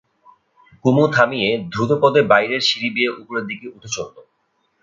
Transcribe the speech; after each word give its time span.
কুমু 0.85 1.03
থামিয়ে 1.15 1.49
দ্রুতপদে 1.71 2.21
বাইরের 2.31 2.61
সিঁড়ি 2.61 2.89
বেয়ে 2.95 3.15
উপরের 3.21 3.45
দিকে 3.49 3.65
উঠে 3.67 3.89
চলল। 3.95 4.15